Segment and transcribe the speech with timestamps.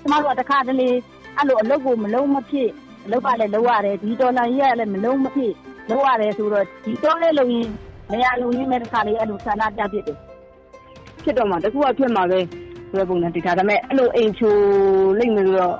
[0.00, 0.88] ကျမတို့ကတခါတလေ
[1.36, 2.70] အဲ့လိုအလုပ်ကိုမလုံးမဖြစ်
[3.04, 5.52] အလုပ်ကလည်းလုပ်ရတယ်ဒီဒေါ်လာကြီးကလည်းမလုံးမဖြစ်
[5.90, 7.68] လုပ်ရတယ်ဆိုတော့ဒီတော့လည်းလုံရင်
[8.12, 10.18] နေရာလုံရင်းမဲ့တခါလေးအဲ့လိုဆန္ဒပြဖြစ်တယ်
[11.22, 12.40] ဖြစ်တော့မှတကူကဖြစ်မှာပဲ
[12.90, 14.54] ဆိုတဲ့ပုံနဲ့တခါဒါပေမဲ့အဲ့လိုအိမ်ချို
[15.18, 15.76] လိမ့်မယ်လို့တော့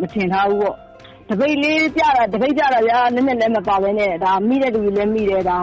[0.00, 0.76] မထင်ထားဘူးပေါ့
[1.30, 5.58] တပိတ်လေးပြတာတပိတ်ပြတာဗျာနည်းနည်းလည်းမပါဘဲနဲ့ဒါမိတဲ့လူတွေလည်းမိတယ်ဒါ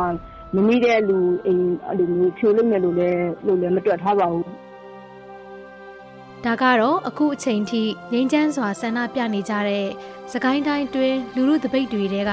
[0.55, 4.45] မမိတဲ့လူအိမ်အဲ့လိုမျိုးဖြိုလိမ့်မယ်လို့လည်းလို့လည်းမတွက်ထားပါဘူး
[6.45, 9.87] ဒါကတော့အခုအချိန်ထိငိမ့်ချမ်းစွာဆန္ဒပြနေကြတဲ့
[10.31, 12.31] စကိုင်းတိုင်းတွင်လူမှုတပိတ်တွေတဲက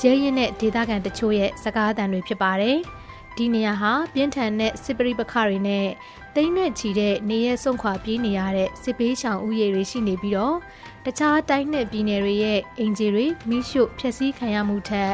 [0.00, 2.76] ရဲရင်တဲ့ဒေသခံတချို့ရဲ့စကားသံတွေဖြစ်ပါတယ်။
[3.36, 5.86] ဒီနေရာဟာပြင်းထန်တဲ့စစ်ပရိပခတွေနဲ့
[6.34, 10.56] တိမ့်နဲ့ချီတဲ့နေရဲဆုံးခွာပြေးနေရတဲ့စစ်ပေးရှောင်ဥယျာဉ်တွေရှိနေပြီးတော့
[11.04, 15.12] တခြားတိုင်းနဲ့ပြည်နယ်တွေရဲ့အင်ဂျီတွေမိရှုဖျက်ဆီးခံရမှုထက်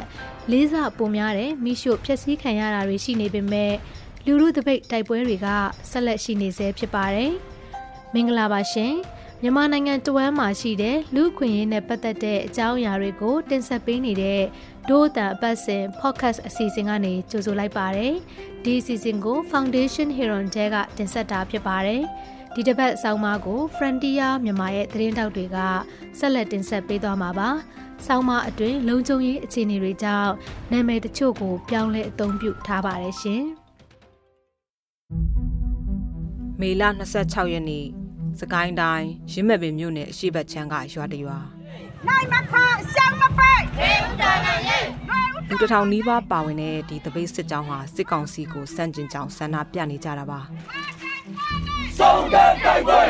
[0.51, 3.73] လေးစားပိုများတဲ့မိရှုဖျက်ဆီးခံရတာတွေရှိနေပေမဲ့
[4.27, 5.47] လူမှုတပိတ်တိုက်ပွဲတွေက
[5.91, 7.33] ဆက်လက်ရှိနေဆဲဖြစ်ပါတယ်။
[8.15, 8.95] မင်္ဂလာပါရှင်
[9.43, 14.43] မြန်မာနိုင်ငံတဝမ်းမှာရှိတဲ့လူခွင့်ရေးနဲ့ပတ်သက်တဲ့အကြောင်းအရာတွေကိုတင်ဆက်ပေးနေတဲ့
[14.89, 18.15] ဒို့အတန်အပတ်စဉ် podcast အစီအစဉ်ကနေကြိုဆိုလိုက်ပါတယ်
[18.65, 22.03] ဒီအစီအစဉ်ကို Foundation Heron တဲကတင်ဆက်တာဖြစ်ပါတယ်
[22.55, 25.59] ဒီတစ်ပတ်ဆောင်းပါးကို Frontier မြန်မာရဲ့သတင်းတောက်တွေက
[26.19, 27.49] ဆက်လက်တင်ဆက်ပေးသွားမှာပါ
[28.07, 30.33] ဆောင်းပါးအတွင်းလုံခြုံရေးအခြေအနေတွေကြောင့်
[30.73, 33.45] နာမည်တချို့ကို ပြောင်းလဲအသုံးပြုထားပါတယ်ရှင်
[36.61, 36.83] မေလ
[37.19, 37.87] 26ရက်နေ့
[38.41, 41.39] စကိုင်းတိုင်းရင်းမဲ့ပင်မြို့နယ်အရှိတ်ချမ်းကရွာတရွာ
[42.09, 42.53] နိုင်မခ
[42.93, 44.79] ရှောင်းမပိတ်ဒေဦးတာနိုင်ရေ
[45.51, 50.41] လူ တထောင်နီးပါးပါဝင်တဲ့ဒီတပိတ်စစ်ကြောင်းဟာစစ်ကောင်စီကိုစန့်ကျင်ကြောင်းဆန္ဒပြနေကြတာပါ
[51.99, 53.03] ဆုံးကတိုက်ပွဲ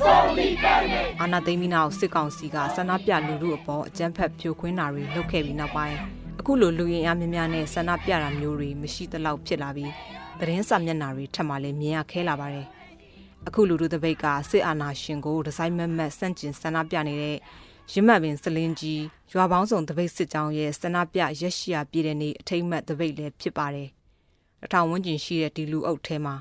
[0.00, 0.88] ဆုံးလီတိုင်း
[1.20, 5.96] အာနာသိမီနာကိုစစ်ကောင်စီကဆန္ဒပြလူလူအပေါ်အကြမ်းဖက်ဖြိုခွင်းတာတွေလုပ်ခဲ့ပြီးနောက်ပိုင်း
[6.40, 9.92] အခုလိုလူရင်အားများများနဲ့ဆန္ဒပြတာမျိုးတွေမရှိသလောက်ဖြစ်လာပြီး
[10.38, 12.66] သတင်းစာမျက်နှာတွေထပ်မံလည်းမြင်ရခဲလာပါတယ်။
[13.48, 17.38] အခုလူလူတပိတ်ကစစ်အာဏာရှင်ကိုဒီဇိုင်းမက်မက်ဆန့်ကျင်ဆန္ဒပြနေတဲ့
[17.90, 23.88] ရမတ်ပင်စလင်းကြီးရွာပေါင်းစုံတပိတ်စစ်ကြောင်းရဲ့ဆန္ဒပြရက်ရှိရာပြည်တဲ့နေ့အထိမ့်မှတ်တပိတ်လည်းဖြစ်ပါတယ်။
[24.64, 26.34] အထောင်ဝန်းကျင်ရှိတဲ့ဒီလူအုပ်ထဲမှာ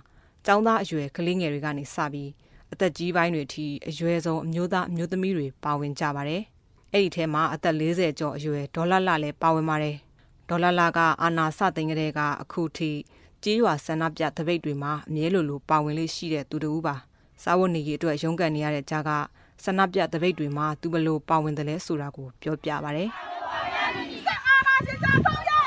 [0.45, 2.29] ကျောင်းသားအရွယ်ကလေးငယ်တွေကနေစပြီး
[2.71, 6.41] အသက်ကြီးပိုင်းတွေထိအရွယ်ဆုံးအမျိုးသားအမျိုးသမီးတွေပါဝင်ကြပါတယ်။
[6.93, 9.97] အဲ့ဒီထဲမှာအသက်40ကျော်အရွယ်ဒေါ်လာလာလည်းပါဝင်ပါတယ်။
[10.49, 12.91] ဒေါ်လာလာကအာနာစသိင်ကလေးကအခုထိ
[13.43, 16.95] ကြေးရွာဆန္ဒပြတပိတ်တွေမှာအမြဲလိုလိုပါဝင်လေးရှိတဲ့သူတူပါ
[17.43, 19.11] စာဝတ်နေရေးအတွက်ရုန်းကန်နေရတဲ့ကြားက
[19.63, 23.03] ဆန္ဒပြတပိတ်တွေမှာသူဘလို့ပါဝင်တယ်လဲဆိုတာကိုပြောပြပါဗျ။
[24.25, 25.59] ဆက်အားပါစစ်သားဆောင်ရဲ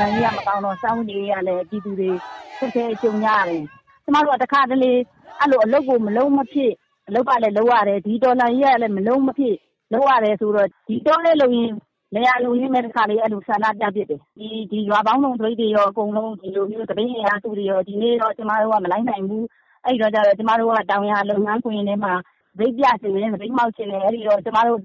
[0.00, 2.10] နိုင်ငံကြီးကမကောင်းတော့စောင်းနေရလဲပြည်သူတွေ
[2.58, 3.62] ဆက်ဆဲကြုံရတယ်။
[4.04, 4.92] ကျမတို့ကတခါတလေ
[5.40, 6.72] အဲ့လိုအလုပ်ကိုမလုံးမဖြစ်
[7.08, 9.54] အလုပ်ကလည်းလုပ်ရတယ်ဒီဒေါ်လာကြီးကလည်းမလုံးမဖြစ်
[9.92, 11.72] လုပ်ရတယ်ဆိုတော့ဒီတော့လည်းလုံရင်
[12.14, 19.46] နေရာလုံရင်းမဲ့တစ်ခါလေးအဲ့လိုဆန္ဒပြဖြစ်တယ်ဒီဒီရွာပေါင်းလုံးတွေတွေရောအကုန်လုံးဒီလိုမျိုးတပင်းရသူတွေရောဒီနေ့တော့ကျမတို့ကမလိုက်နိုင်ဘူး
[19.84, 22.12] အဲ့တော့ကျတော့ကျမတို့ကတောင်ရလုပ်ငန်းခွင်ထဲမှာ
[22.58, 24.80] ဗိတ်ပြစင်နေဗိတ်မောက်စင်နေအဲ့ဒီတော့ ကျမတို့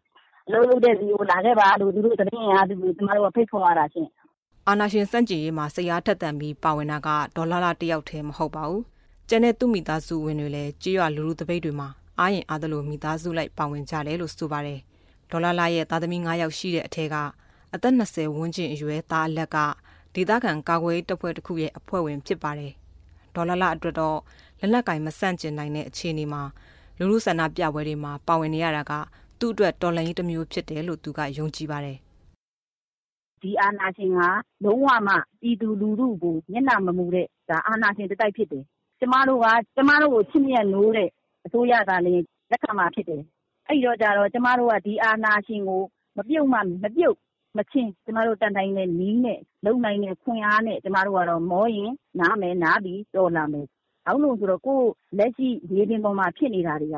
[0.52, 4.08] လုံးလုံးတဲ့ဒီကို လာခဲ့ပါလို့ သူတို့တပင်းရသူကျမတို့က ဖိတ်ခေါ်ရတာရှင်
[4.68, 8.84] အာနာရှင်စန့်ကျင်ရေးမှာဆရာထက်တန်ပြီး ပါဝင်တာက ဒေါ်လာလာတယောက်တည်း မဟုတ်ပါဘူး
[9.30, 11.90] ကျန်တဲ့ သူမိသားစုဝင်တွေလည်းကြေးရွာလူလူတပိတ်တွေမှာ
[12.20, 14.80] အားရင်အားသလို မိသားစုလိုက် ပါဝင်ကြတယ်လို့ ဆိုပါတယ်။
[15.32, 17.16] ဒေါ်လာလာရဲ့ သားသမီး9ယောက်ရှိတဲ့အထက်က
[17.74, 19.58] အသက်20ဝန်းကျင်အရွယ် သားအလက်က
[20.16, 22.72] ဒေသခံကာကွယ်တပ်ဖွဲ့တစ်ခုရဲ့ အဖွဲ့ဝင်ဖြစ်ပါတယ်။
[23.36, 24.18] ဒေါ်လာလာအတွက်တော့
[24.60, 26.44] လက်လက်ကင် မဆန့်ကျင်နိုင်တဲ့ အခြေအနေမှာ
[26.98, 28.94] လူလူဆန္ဒပြပွဲတွေမှာပါဝင်နေရတာက
[29.40, 31.98] သူ့အတွက်တော်လှန်ရေးတစ်မျိုးဖြစ်တယ်လို့သူကယုံကြည်ပါတယ်။
[33.42, 34.20] ဒီအာနာရှင်က
[34.64, 38.64] လုံးဝမှပြည်သူလူထုကိုမျက်နှာမမူတဲ့ဒါအာနာရှင်တစ်တိုက်ဖြစ်တယ်။
[39.00, 41.10] ကျမတို့ကကျမတို့ကိုချစ်မြတ်နိုးတဲ့
[41.46, 43.24] အစိုးရကလည်းလက်ခံမှာဖြစ်တယ်
[43.68, 45.82] အဲ့တော့ကျတော့ကျမတို့ကဒီအာဏာရှင်ကို
[46.18, 47.16] မပြုတ်မှမပြုတ်
[47.58, 53.68] မချင်းကျမတို့တန်တိုင်းနဲ့နီးနဲ့လုံနိုင်တဲ့ခွင့်အားနဲ့ကျမတို့ကတော့မောရင်နားမယ်နားပြီးတော်လာမယ်။
[54.08, 54.80] အောင်းလို့ဆိုတော့ ကို
[55.18, 56.98] လက်ရှိရေပြင်ပေါ်မှာ ဖြစ်နေတာတွေက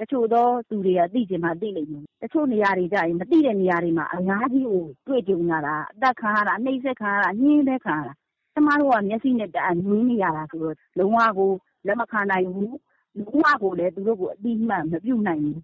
[0.00, 8.12] တချို့သောသူတွေက သိချင်မှသိလိမ့်မယ်။တချို့နေရာတွေကြရင် မသိတဲ့နေရာတွေမှာ အများကြီးကို တွေ့ကြုံရတာ အသက်ခံရတာ နှိပ်စက်ခံရတာ ညှင်းတဲ့ခံရတာ
[8.54, 11.50] ကျမတို့က မျက်စိနဲ့တအားညင်းနေရတာဆိုတော့ လုံးဝကို
[11.86, 12.72] လက်မခံနိုင်ဘူး။
[13.18, 15.60] လုံးဝကိုလည်း သူတို့ကိုအတိအမှန်မပြုတ်နိုင်ဘူး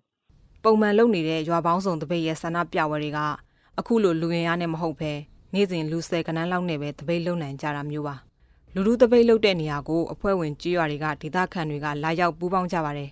[0.64, 3.18] ပုံမှန်လုပ်နေတဲ့ ရွာပေါင်းစုံတပိတ်ရဲ့ ဆန္ဒပြပွဲတွေက
[3.78, 5.12] အခုလို လူရင်ရနဲ့ မဟုတ်ဘဲ
[5.54, 8.14] နေ့စဉ် လူဆယ်ကနန်းလောက်နဲ့ပဲတပိတ်လုံနိုင်ကြတာမျိုးပါ
[8.74, 13.10] လူလူတပိတ်လုပ်တဲ့နေရာကိုအဖွဲ့ဝင်ကြေးရွာတွေကဒေသခံတွေကလာရောက်ပူးပေါင်းကြပါတယ်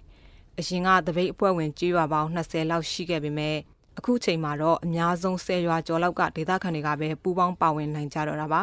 [0.58, 3.56] အရင်ကတပိတ်အဖွဲ့ဝင်ကြေးရွာပေါင်း20လောက်ရှိခဲ့ပေမဲ့
[3.98, 8.62] အခုချိန်မှာတော့အများဆုံး10ရွာကျော်လောက်ကဒေသခံတွေကပဲပူးပေါင်းပါဝင်နိုင်ကြတော့တာပါ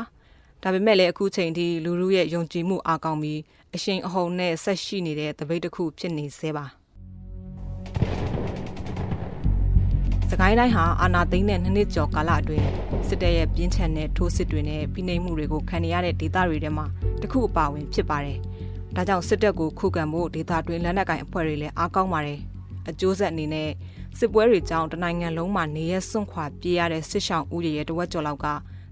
[0.63, 3.39] ဒါပေမဲ့လည်းအခုချိန်ထိလူလူရဲ့ယုံကြည်မှုအားကောင်းပြီး
[3.75, 6.65] အရှင်အဟုန်နဲ့ဆက်ရှိနေတဲ့တပိတ်တစ်ခုဖြစ်နေသေးပါ
[10.31, 12.67] စကိုင်းတိုင်းဟာအာဏာသိမ်းတဲ့နှစ်နှစ်ကျော်ကာလအတွင်း
[13.07, 16.85] စစ်တပ်ရဲ့ပြင်းထန်တဲ့ထိုးစစ်တွေနဲ့ပြည်နှိမ်မှုတွေကိုခံနေရတဲ့ဒေသတွေထဲမှာ
[17.21, 18.37] တခုအပါဝင်ဖြစ်ပါတယ်။
[18.95, 22.39] ဒါကြောင့်စစ်တပ်ကိုခုခံဖို့ဒေသတွင်းလက်နက်ကိုင်အဖွဲ့တွေလည်းအားကောင်းပါတယ်။
[22.89, 23.69] အကျိုးဆက်အနေနဲ့
[24.17, 28.47] စစ်ပွဲတွေကြောင့်တနိုင်ငံလုံးမှာနေရစွန့်ခွာပြေးရတဲ့စစ်ဆောင်ဦးရေရဲ့တဝက်ကျော်လောက်က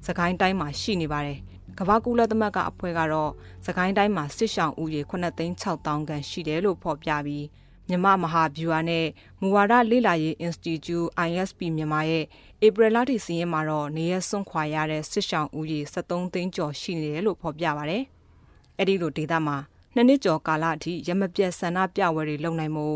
[0.05, 1.39] စကိုင်းတိုင်းမှာရှိနေပါတယ်။
[1.79, 3.31] ကမ္ဘာကူလက်သမတ်ကအဖွဲ့ကတော့
[3.65, 7.45] စကိုင်းတိုင်းမှာစစ်ဆောင်ဦးရေ9,600ခန့်ရှိတယ်လို့ဖော်ပြပြီး
[7.89, 9.05] မြမမဟာဗျူဟာနဲ့
[9.41, 12.23] မူဝါဒလေ့လာရေး Institute ISP မြန်မာရဲ့
[12.65, 17.97] ဧပြီလထိစီးရင်မှာတော့နေရစွန့်ခွာရတဲ့စစ်ဆောင်ဦးရေ73သိန်းကျော်ရှိနေတယ်လို့ဖော်ပြပါဗျ။
[18.77, 19.57] အဲ့ဒီလိုဒေသမှာ
[19.95, 22.87] နှစ်နှစ်ကျော်ကာလအထိရမပြတ်ဆန္ဒပြပွဲတွေလုပ်နိုင်မှု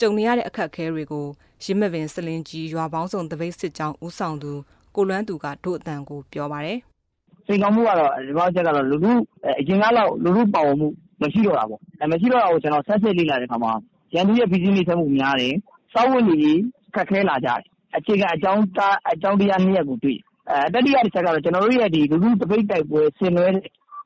[0.00, 1.26] ကြုံနေရတဲ့အခက်အခဲတွေကို
[1.64, 4.52] ရင်းမပင်စလင်ကြီးရွာပေါင်းစုံတပိတ်စစ်ကြောင်းဦးဆောင်သူ
[4.94, 6.78] ကိုလွမ်းသူကတို့အတန်ကိုပြောပါတယ်။
[7.46, 9.12] စိန်ကောင်းမှုကတော့ဒီဘောက်ချက်ကတော့လူလူ
[9.46, 10.88] အရင်ကတော့လူလူပါဝင်မှု
[11.22, 13.72] မရှိတော့တာပေါ့။အဲမရှိတော့တာကိုကျွန်တော်ဆက်စစ်လေ့လာတဲ့အခါမှာ
[14.14, 15.54] ရန်သူရဲ့ဗီဇင်းနေဆက်မှုများတယ်။
[15.92, 16.52] စောက်ဝင်နေ
[16.94, 17.60] ခက်ခဲလာကြတယ်။
[17.96, 20.18] အခြေခံအကြောင်းသားအကြောင်းတရားနှစ်ရပ်ကို တွေ့။
[20.50, 23.48] အဲတတိယတစ်ချက်ကတော့ ကျွန်တော်တို့ရဲ့ဒီလူလူတပိတ်တိုက်ပွဲ ဆင်နွှဲ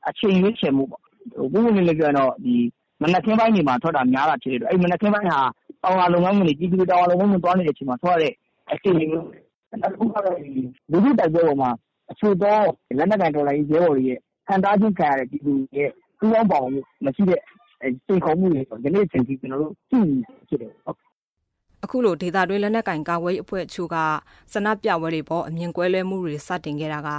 [0.09, 1.01] အချိန်ရွေးချယ်မှုပေါ့။
[1.37, 2.55] ဟိုပုံမှန်လေးပြောရင်တော့ဒီ
[3.01, 5.39] မနက်ခင်းပိုင်းတွေမှာ ထွက်တာများတာဖြစ်တယ်။အဲ့မနက်ခင်းပိုင်းဟာ
[5.83, 8.33] တောင်ယာလုပ်ငန်းခွင်တွေ ပြည်သူတောင်ယာလုပ်ငန်းခွင်သွားနေတဲ့အချိန်မှာ ထွက်ရတဲ့
[8.73, 9.25] အခြေအနေမျိုး
[9.81, 10.37] နောက်တစ်ခုကတော့
[10.91, 11.71] လူထုတိုက်ပွဲပေါ်မှာ
[12.11, 12.57] အချို့သော
[12.97, 15.89] လက်နက်ကိုင်တော်လှန်ရေး ရဲဘော်တွေရဲ့ခံစားခြင်းခံရတဲ့ ပြည်သူရဲ့
[16.19, 17.41] ပူးပေါင်းပါဝင်မှု မရှိတဲ့
[17.81, 20.07] စိန်ခေါ်မှုတွေဆိုဒီနေ့အချိန်ထိကျွန်တော်တို့ကြည့်
[20.49, 20.97] ဖြစ်တယ်ဟုတ်
[21.83, 23.97] အခုလိုဒေတာတွင်းလက်နက်ကင်ကာဝေးအဖွဲ့အချို့က
[24.53, 27.09] စနပြပွဲတွေပေါ်အမြင်ကွဲလွဲမှုတွေစတင်ခဲ့တာက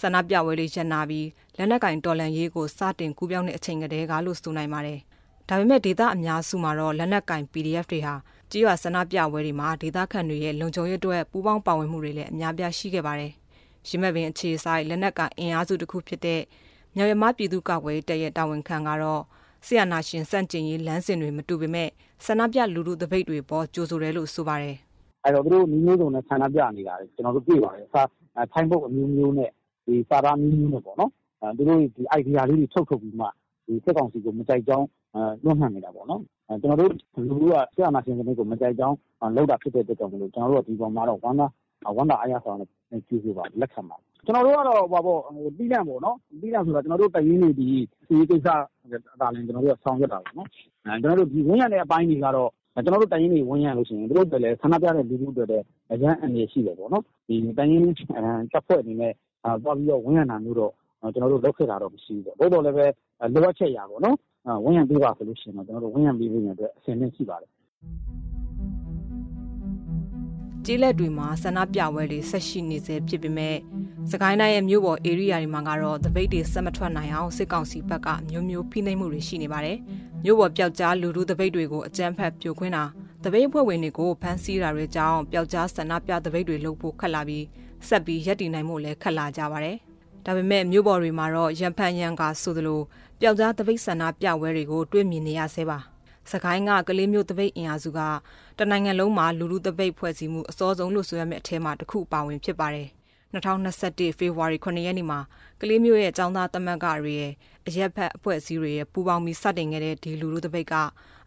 [0.00, 4.98] စနပြပွဲတွေရန်နာပြီးလက်နက်ကင်တော်လန်ရေးကိုစတင်ကူးပြောင်းတဲ့အချိန်ကတည်းကလို့ဆိုနိုင်ပါတယ်။
[5.48, 8.14] ဒါပေမဲ့ဒေတာအများစုမှာတော့လက်နက်ကင် PDF တွေဟာ
[8.50, 13.32] ကြေးရွာစနပြပွဲတွေမှာဒေသခံတွေရဲ့လုံခြုံရေးအတွက်ပူးပေါင်းပါဝင်မှုတွေလည်းအများပြားရှိခဲ့ပါတယ်။
[13.88, 16.42] ရင်းမဲ့ပင်အခြေဆိုင်လက်နက်ကအင်အားစုတစ်ခုဖြစ်တဲ့
[16.94, 19.22] မြောက်ရမပြည်သူ့ကာကွယ်ရေးတပ်ရဲ့တာဝန်ခံကတော့
[19.66, 21.88] ဆီယနာရှင်စန့်ကျင်ရေးလမ်းစဉ်တွေမတူပေမဲ့
[22.26, 24.76] ဆန္ဒပြလူလူတပိတ်တွေပေါ်ကြိုးဆိုတယ်လို့ဆိုပါတယ်။
[25.24, 28.02] အဲ့တော့သူတို့မျိုးမျိုးစုံနဲ့ဆန္ဒပြနေတာလေကျွန်တော်တို့တွေ့ပါတယ်။စာ
[28.52, 29.50] ထိုင်းဘုတ်အမျိုးမျိုးနဲ့
[29.86, 31.10] ဒီစာသားမျိုးမျိုးနဲ့ပေါ့နော်။
[31.42, 33.26] အဲသူတို့ဒီ idea လေးတွေထုတ်ထုတ်ပြီးမှ
[33.66, 34.86] ဒီစစ်ကောင်စီကိုမကြိုက်ကြောင်း
[35.44, 36.22] လွှမ်းမှန်နေတာပေါ့နော်။
[36.62, 36.92] ကျွန်တော်တို့
[37.28, 38.96] လူလူကဆရာနာရှင်စနစ်ကိုမကြိုက်ကြောင်း
[39.36, 41.46] လောက်တာဖြစ်တဲ့အတွက်ကြောင့်မလို့ကျွန်တော်တို့ကဒီပေါ်မှာတော့ဝမ်းသာ
[41.96, 42.68] ဝမ်းသာအားရဆောင်နဲ့
[43.08, 43.96] ကျေးဇူးပါလက်ခံပါ
[44.26, 45.20] ကျွန်တော်တို့ကတော့ဟိုပေါ့
[45.56, 47.68] ပြီးလန့်ပေါ့နော်ပြီးလန့်ဆိုတော့ကျွန်တော်တို့တရင်နေဒီ
[48.06, 48.48] စီးကိစ္စ
[49.20, 50.48] ဒါလည်းကျွန်တော်တို့ဆောင်ရွက်တာပေါ့နော်
[50.84, 57.88] အဲကျွန်တော်တို့ဒီဝန်ရတဲ့အပိုင်းတွေကတော့ ကျွန်တော်တို့တိုင်းရင်းတွေ ဝန်ရလို့ရှိရင်တို့တွေလည်း ဆန္ဒပြတဲ့ လူလူတွေတဲ့အရန်အနေရှိတယ်ပေါ့နော် ဒီတိုင်းရင်းတ
[58.56, 59.12] ပ်ဖွဲ့အနေနဲ့
[59.62, 60.72] သွားပြီးတော့ ဝန်ရနာမျိုးတော့
[61.14, 62.84] ကျွန်တော်တို့ လုပ်ခဲ့တာတော့ မရှိဘူးပေါ့။သို့တော်လည်းပဲ
[63.34, 64.16] လိုအပ်ချက်အရာပေါ့နော်။
[64.64, 67.50] ဝန်ရံပေးပါဆိုလို့ရှိရင်တော့ ကျွန်တော်တို့ ဝန်ရံပေးဖို့ရအတွက် အဆင်သင့်ရှိပါတယ်။
[70.70, 73.56] ကျေးလက်တွေမှာဆန္ဒပြပွဲတွေဆက်ရှိနေစေဖြစ်ပေမဲ့
[74.10, 79.78] စကိုင်းတိုင်းရဲ့မြို့ပေါ်ဧရိယာတွေမှာကတော့တပိတ်တွေဆက်မထွက်နိုင်အောင်စစ်ကောင်စီဘက်ကမျိုးမျိုးဖိနှိပ်မှုတွေရှိနေပါတယ်။
[80.24, 82.84] မြို့ပေါ်ပျောက်ကြားလူလူတပိတ်တွေကိုအကြမ်းဖက်ပြိုခွင်းတာ
[83.24, 87.44] တပိတ်အဖွဲ့ဝင်တွေကိုဖမ်းဆီးတာတွေကြောင့်ပျောက်ကြားဆန္ဒပြတပိတ်တွေလုပ်ဖို့ခက်လာပြီး
[87.88, 89.76] ဆက်ပြီးရပ်တည်နိုင်မှုလည်းခက်လာကြပါတယ်
[90.24, 92.80] ဒါပေမဲ့မြို့ပေါ်တွေမှာတော့ရံဖန်ရံကာဆိုသလို
[93.20, 95.78] ပျောက်ကြားတပိတ်ဆန္ဒပြပွဲတွေကိုတွေ့မြင်နေရဆဲပါ
[96.32, 98.00] စကိုင်းကကလေးမျိုးတပိတ်အင်အားစုက
[98.58, 102.88] တနိုင်ငံလုံးမှာလူလူတပိတ်ဖွဲ့စည်းမှုအစောဆုံးလို့ဆိုရမယ့်အထက်မှာတစ်ခုပါဝင်ဖြစ်ပါတယ်
[103.34, 105.20] 2021ဖေဖော်ဝါရီ9ရက်နေ့မှာ
[105.60, 107.32] ကလေးမျိုးရဲ့ចောင်းသားတမန်ကတွေရဲ့
[107.66, 110.74] အရက်ဖက်အဖွဲ့အစည်းတွေရဲ့ပူးပေါင်းပြီးစတင်ခဲ့တဲ့ဒီလူလူတပိတ်က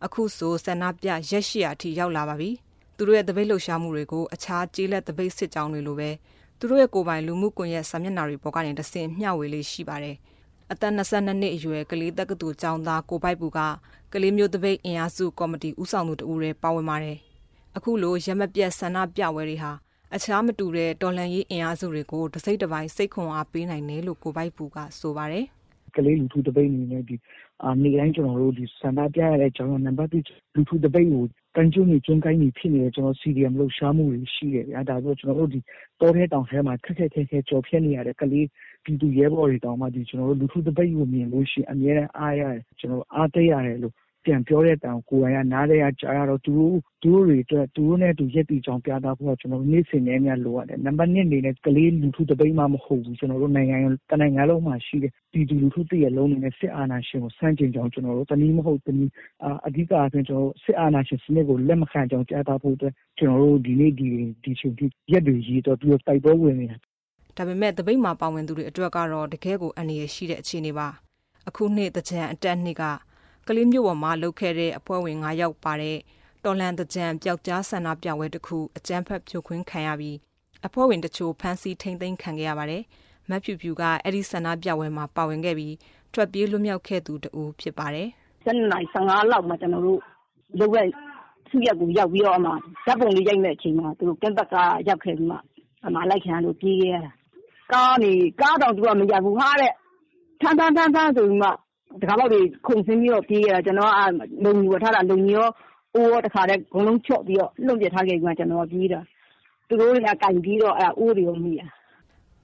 [0.05, 2.51] အခုဆိုဆန္ဒပြရက်ရှိရာအထိရောက်လာပါပြီ
[2.97, 6.09] သူတို့ရဲ့တပိတ်လှုပ်ရှားမှုတွေကိုအခြားကျေးလက်တပိတ်စစ်ကြောင်းတွေလိုပဲ
[6.59, 10.15] သူတို့ရဲ့ကိုယ်ပိုင်လူမှုကွန်ရက်စာမျက်နှာတွေပေါ်ကနေတဆင့်မျှဝေလေးရှိပါတယ်။
[10.73, 13.59] အသက်22နှစ်အရွယ်ကလေးတက္ကသိုလ်ကျောင်းသားကိုပိုက်ပူက
[14.13, 17.17] ကလေးမျိုးတပိတ်အင်အားစုကော်မတီဦးဆောင်သူတဦးရဲ့ပါဝင်ပါတယ်။
[17.77, 19.71] အခုလိုရမပြတ်ဆန္ဒပြပွဲတွေဟာ
[20.15, 25.45] အခြားမတူတဲ့တော်လှန်ရေးအင်အားစုတွေကိုတစိမ့်တစ်ပိုင်းစိတ်ခွန်အားပေးနိုင်တယ်လို့ကိုပိုက်ပူကဆိုပါတယ်။
[25.95, 27.15] ကလေးလူထုတပိတ်အနေနဲ့ဒီ
[27.63, 31.23] အာနေ့တိုင်းကျွန်တော်တို့ဒီဆန္ဒပြရတဲ့ကျွန်တော်နံပါတ်1လူထုတပိတ်ကို
[31.55, 35.59] တန်ကျုံနေကျုံကိုင်းနေဖြစ်နေတဲ့ကျွန်တော် CDM လှုပ်ရှားမှုတွေရှိတယ်ဗျာဒါဆိုကျွန်တော်တို့ဒီ
[35.99, 38.45] တောထဲတောင်ထဲမှာခက်ခက်ခဲခဲကြော်ဖြတ်နေရတဲ့ကလေး
[38.83, 43.93] ပြည်သူရဲဘော်တွေတောင်မှ ဒီကျွန်တော်တို့ လူထုတပိတ်ကို မြင်လို့ရှိရင် အများနဲ့အားရတယ် ကျွန်တော်အားသိရတယ်လို့
[44.25, 53.77] ပြန်ပြောတဲ့အတောင်ကိုယ်တိုင်က နားထဲက ကြားရတော့ သူတို့သူတို့တွေအတွက် သူတို့နဲ့သူရက်တီကြောင်ပြတာဖို့ကျွန်တော်နေ့စဉ်နဲ့များလိုရတယ် နံပါတ်1အနေနဲ့ ကလေးလူထုတပိတ်မှ မဟုတ်ဘူး ကျွန်တော်တို့ နိုင်ငံ
[54.11, 59.11] တနိုင်ငံလုံးမှာရှိတဲ့ ပြည်သူလူထုတရက်လုံးနဲ့ စစ်အာဏာရှင်ကိုစန့်ကျင်ကြောင်း ကျွန်တော်တို့ တနည်းမဟုတ် တနည်း
[59.67, 64.07] အဓိကအားဖြင့် ကျွန်တော်စစ်အာဏာရှင်စနစ်ကို လက်မခံကြောင်းကြားတာဖို့အတွက် ကျွန်တော်တို့ ဒီနေ့ ဒီ
[64.43, 66.77] ဒီချိန်ထိ ရက်တွေရေးတော့ပြီးတော့တိုက်ပွဲဝင်နေတာ
[67.37, 70.87] ဒါပေမဲ့တပိတ်မှာပါဝင်သူတွေအတွက်ကတော့တကယ်ကိုအန္တရာယ်ရှိတဲ့အခြေအနေပါ
[71.47, 72.83] အခုနှစ်တကြံအတက်နှစ်က
[73.47, 75.97] ကလေးမျိုးပေါ်မှာလှုပ်ခဲ့တဲ့အဖွဲ့ဝင်9ယောက်ပါတဲ့
[76.43, 80.17] တော်လန်တကြံပျောက်ကြားဆန္ဒပြပွဲတစ်ခုအကြမ်းဖက်ဖြိုခွင်းခံရပြီး
[80.65, 82.83] အဖွဲ့ဝင်တချို့ဖမ်းဆီးထိန်းသိမ်းခံခဲ့ရပါတယ်။
[83.29, 85.75] မတ်ဖြူဖြူကအဲ့ဒီဆန္ဒပြပွဲမှာပါဝင်ခဲ့ပြီး
[86.13, 88.07] ထွက်ပြေးလွတ်မြောက်ခဲ့သူတူဖြစ်ပါတယ်။
[88.45, 89.99] 7နိုင်15လောက်မှာကျွန်တော်တို့
[90.59, 90.77] လုပ်ရ
[91.49, 92.51] စုရပ်ကိုရောက်ပြီးတော့အမှ
[92.85, 94.55] ဓာတ်ပုံလေးရိုက်မဲ့အချိန်မှာသူတို့ကင်းဘက်က
[94.87, 95.37] ရောက်ခဲ့ပြီးမှ
[95.85, 97.11] အမှလိုက်ခံလို့ပြေးခဲ့ရတာ
[97.73, 98.11] ကားနေ
[98.41, 99.71] ကားတော့သူကမရဘူး ဟာတဲ့
[100.41, 101.49] ထန်းထန်းထန်းထန်းဆိုပြီးမှ
[102.01, 104.01] တကားပေါက်တွေ ခုန်ဆင်းပြီးတော့ ပြေးရတာ ကျွန်တော်က
[104.43, 105.49] လုံကြီးဝထားတာ လုံကြီးရော
[105.95, 108.99] အိုးရော တခါတည်းဂုံလုံး ချော့ပြီးတော့ လွန့်ပြထားခဲ့ပြီးမှ ကျွန်တော်ပြေးတာ
[109.67, 111.67] သူတို့တွေကကင်ပြီးတော့အဲအိုးတွေရော မိတာ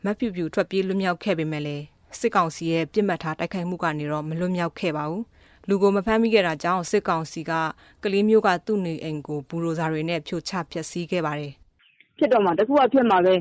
[0.05, 1.85] မပြူပြူ ထွက်ပြေးလွတ်မြောက်ခဲ့ပေမဲ့လည်း
[2.19, 5.23] စစ်ကောင်စီရဲ့ပြစ်မှတ်ထားတိုက်ခိုက်မှုကနေတော့ မလွတ်မြောက်ခဲ့ပါဘူး
[5.67, 7.51] လူကို မဖမ်းမိခဲ့တာကြောင့် စစ်ကောင်စီက
[8.03, 11.53] ကလေးမျိုးကသူ့နေအိမ်ကို ဘူရိုဇာတွေနဲ့ ဖြိုချဖျက်ဆီးခဲ့ပါတယ်
[12.17, 13.33] ဖြစ်တော့မှတခုက ဖြစ်မှာပဲ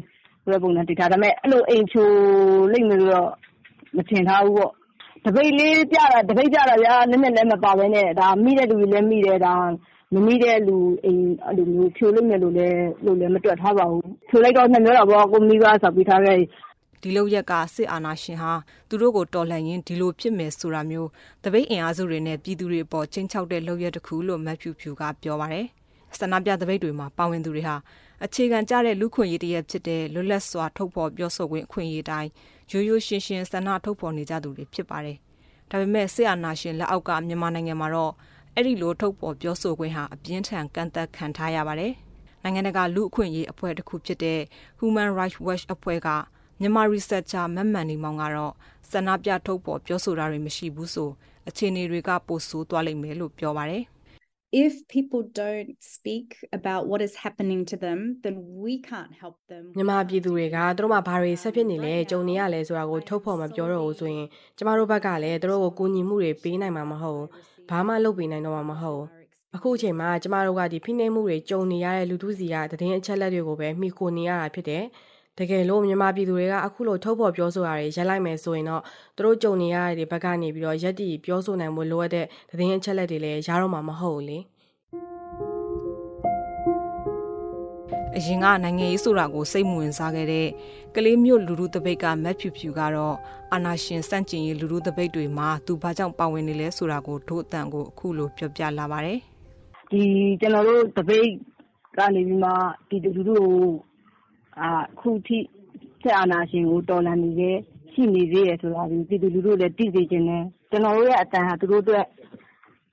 [0.49, 2.09] ဘယ်ပုံနဲ့တိထားဒါပေမဲ့ အဲ့လို အိမ်ချို
[2.73, 3.31] လိမ့်မယ်လို့တော့
[3.97, 4.73] မထင်ထားဘူးပေါ့
[5.25, 9.55] တပိတ်လေးပြတာတပိတ်ပြတာဗျာနည်းနည်းလည်း မပါဘဲနဲ့ဒါမိတဲ့လူတွေလည်း မိတယ်ဒါ
[10.15, 16.39] မမိတဲ့လူအိမ်အဲ့လိုမျိုးဖြိုလိုက်မယ်လို့လည်းလို့လည်း မတွက်ထားပါဘူး ဖြိုလိုက်တော့ နှမျိုးတော့ဘောကိုမိဘဆောက်ပြီးထားခဲ့
[17.03, 18.53] ဒီလောက်ရက်က စစ်အာဏာရှင်ဟာ
[18.89, 21.09] သူတို့ကို တော်လှန်ရင်ဒီလိုဖြစ်မယ်ဆိုတာမျိုး
[21.45, 25.67] တပိတ်အင်အားစုတွေနဲ့ ပြည်သူတွေပေါ်ချင်းချောက်တဲ့လောက်ရတစ်ခုလို့မတ်ဖြူဖြူက ပြောပါတယ်။
[26.19, 27.77] ဆန္ဒပြတပိတ်တွေမှာပါဝင်သူတွေဟာ
[28.25, 32.31] အခြေခံကြတဲ့လူခွင့်ရေးတရက်ဖြစ်တဲ့လွတ်လပ်စွာထုတ်ဖော်ပြောဆိုခွင့်အခွင့်အရေးတိုင်း
[32.71, 35.17] ရိုးရိုးရှင်းရှင်းဆန္ဒထုတ်ဖော်နေကြသူတွေဖြစ်ပါတယ်။
[35.71, 38.13] ဒါပေမဲ့စစ်အာဏာရှင်လက်အောက်ကမြန်မာနိုင်ငံမှာတော့
[38.55, 41.93] အဲ့ဒီလိုထုတ်ဖော်ပြောဆိုခွင့်ဟာအပြင်းထန်ကန့်သက်ခံထားရပါတယ်။
[42.43, 44.41] နိုင်ငံတကာလူအခွင့်အရေးအဖွဲ့တစ်ခုဖြစ်တဲ့
[44.81, 46.09] Human Rights Watch အဖွဲ့က
[46.61, 48.53] မြန်မာ researcher မမှန်နေမောင်ကတော့
[48.91, 51.11] ဆန္ဒပြထုတ်ဖော်ပြောဆိုတာတွေမရှိဘူးဆို
[51.49, 53.85] အခြေအနေတွေကပိုဆိုးသွားလိမ့်မယ်လို့ပြောပါတယ်။
[54.65, 56.27] if people don't speak
[56.59, 67.23] about what is happening to them then we can't help them မြန်မာပြည်သူတွေကသူတို့မှာဘာတွေဆက်ဖြစ်နေလဲကြုံနေရလဲဆိုတာကိုထုတ်ဖော်မပြောတော့ဘူးဆိုရင်ကျမတို့ဘက်ကလည်းသူတို့ကိုကူညီမှုတွေပေးနိုင်မှာမဟုတ်
[67.71, 69.03] ဘာမှလုပ်ပေးနိုင်တော့မှာမဟုတ်
[69.57, 74.85] အခုအချိန်မှာကျမတို့ကဒီဖိနှိပ်မှုတွေကြုံနေရတဲ့လူထုစီကတည်င်းအချက်လက်တွေကိုပဲမိခိုနေရတာဖြစ်တယ်
[75.39, 78.83] တကယ်လို့မြန်မာပြည်သူတွေကအခုလိုထုတ်ဖော်ပြောဆိုတာတွေရက်လိုက်မယ်ဆိုရင်တော့
[79.17, 84.39] သူတို့ကြုံနေရတဲ့ဘက်ကနေပြီးတော့ရက်တီပြောဆိုနိုင်မှုလိုအပ်တဲ့သတင်းအချက်လက်တွေလည်းရတော့မှာမဟုတ်ဘူးလေ
[88.17, 90.49] အရင်ကနိုင်ငံရေးဆိုတာကိုစိတ်ဝင်စားခဲ့တဲ့
[90.95, 93.17] ကလေးမျိုးလူလူတပိတ်ကမက်ဖြူဖြူကတော့
[93.53, 99.19] အာနာရှင်စန့်ကျင်ရေးလူလူတပိတ်တွေမှာသူဘာကြောင့်ပါဝင်နေလဲဆိုတာကိုဒုအတန်ကိုအခုလိုပြောပြလာပါတယ်
[99.91, 100.03] ဒီ
[100.41, 101.29] ကျွန်တော်တို့တပိတ်
[101.99, 102.51] ကနေပြီးမှ
[102.89, 103.45] ဒီလူလူကို
[104.63, 104.65] အ
[105.01, 105.39] ခုထိ
[106.03, 107.57] စစ်အာဏာရှင်ကို တော်လှန်နေတဲ့
[107.93, 112.07] ရှိနေသေးတယ်ဆိုတာကို ပြည်သူလူထုလည်း သိစေချင်တယ်။ကျနော်တို့ရဲ့အသံဟာ သူတို့အတွက်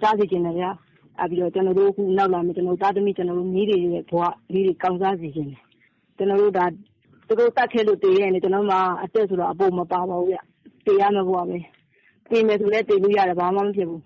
[0.02, 0.70] ကြားစေချင်တယ်ဗျာ။
[1.18, 4.22] နောက်ပြီးတော့ ကျနော်တို့အခုနောက်လာမယ့်ကျနော်တို့သားသမီးကျနော်တို့မြေးတွေရဲ့ ဘဝ
[4.54, 5.62] လေးတွေ ကောင်းစားစေချင်တယ်။
[6.18, 6.66] ကျနော်တို့ဒါ
[7.28, 10.38] သူတို့သတ်ခဲ့လို့ သေခဲ့ရင်လည်းကျနော်တို့မှာ အသက်ဆိုတာ အပေါ်မပါပါဘူးဗျ။
[10.86, 11.58] သေရမယ့်ဘဝပဲ။
[12.30, 14.02] သေမယ်ဆိုလည်း သေလို့ရတယ် ဘာမှမဖြစ်ဘူး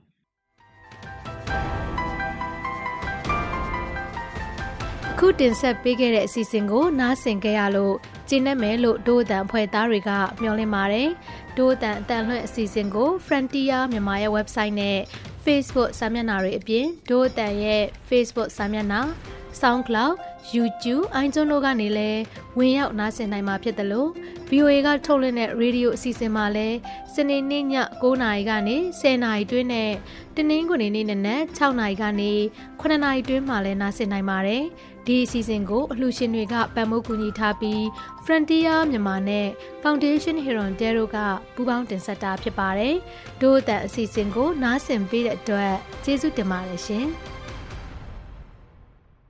[5.21, 7.95] ခုတင်ဆက်ပေးခဲ့တဲ့အစီအစဉ်ကို နားဆင်ကြရလို့
[8.29, 11.09] ကျင်းနေမယ်လို့ဒိုးအတန်ဖွဲ့သားတွေကမျှော်လင့်ပါတယ်။
[11.57, 14.97] ဒိုးအတန်အတန်လွှင့်အစီအစဉ်ကို Frontier မြန်မာရဲ့ website နဲ့
[15.45, 19.01] Facebook စာမျက်နှာတွေအပြင်ဒိုးအတန်ရဲ့ Facebook စာမျက်နှာ
[19.61, 20.13] SoundCloud
[20.55, 22.21] YouTube အိုင်ကျွန်းတို့ကနေလည်း
[22.57, 24.09] ဝင်ရောက်နားဆင်နိုင်မှာဖြစ်တယ်လို့
[24.49, 26.77] VOA ကထုတ်လွှင့်တဲ့ရေဒီယိုအစီအစဉ်မှာလည်း
[27.13, 27.65] စနေနေ့ည
[28.01, 29.91] 9:00နာရီကနေ10:00နာရီတွင်းနဲ့
[30.35, 32.33] တနင်္ဂနွေနေ့နနက်6:00နာရီကနေ
[32.81, 34.63] 9:00နာရီတွင်းမှာလည်းနားဆင်နိုင်ပါတယ်
[35.07, 37.81] ဒီအစီအစဉ်ကိုအလှူရှင်တွေကပံ့ပိုးကူညီထားပြီး
[38.25, 39.47] Frontier မြန်မာနဲ့
[39.83, 41.17] Foundation Heron Dero က
[41.53, 42.95] ပူးပေါင်းတင်ဆက်တာဖြစ်ပါတယ်။
[43.41, 45.73] ဒို့အသက်အစီအစဉ်ကိုနားဆင်ပေးတဲ့အတွက်
[46.03, 47.07] ကျေးဇူးတင်ပါတယ်ရှင်။